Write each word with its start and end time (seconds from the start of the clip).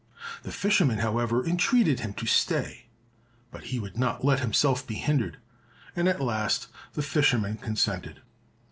The 0.41 0.51
fisherman, 0.51 0.97
however, 0.97 1.45
entreated 1.45 1.99
him 1.99 2.13
to 2.13 2.25
stay, 2.25 2.87
but 3.51 3.65
he 3.65 3.77
would 3.79 3.99
not 3.99 4.25
let 4.25 4.39
himself 4.39 4.87
be 4.87 4.95
hindered, 4.95 5.37
and 5.95 6.09
at 6.09 6.19
last 6.19 6.69
the 6.93 7.03
fisherman 7.03 7.57
consented. 7.57 8.19